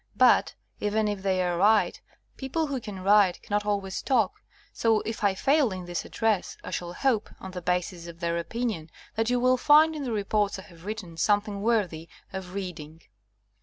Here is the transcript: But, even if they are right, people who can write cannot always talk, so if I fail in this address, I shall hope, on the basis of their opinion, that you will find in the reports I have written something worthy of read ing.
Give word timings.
But, 0.17 0.55
even 0.79 1.07
if 1.07 1.21
they 1.21 1.43
are 1.43 1.55
right, 1.59 2.01
people 2.35 2.65
who 2.65 2.81
can 2.81 3.03
write 3.03 3.39
cannot 3.43 3.67
always 3.67 4.01
talk, 4.01 4.41
so 4.73 5.01
if 5.01 5.23
I 5.23 5.35
fail 5.35 5.71
in 5.71 5.85
this 5.85 6.05
address, 6.05 6.57
I 6.63 6.71
shall 6.71 6.93
hope, 6.93 7.29
on 7.39 7.51
the 7.51 7.61
basis 7.61 8.07
of 8.07 8.19
their 8.19 8.39
opinion, 8.39 8.89
that 9.13 9.29
you 9.29 9.39
will 9.39 9.57
find 9.57 9.95
in 9.95 10.01
the 10.03 10.11
reports 10.11 10.57
I 10.57 10.63
have 10.63 10.85
written 10.85 11.17
something 11.17 11.61
worthy 11.61 12.09
of 12.33 12.55
read 12.55 12.79
ing. 12.79 13.03